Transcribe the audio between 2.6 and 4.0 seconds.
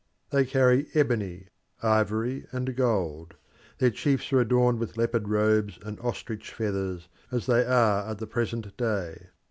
gold; their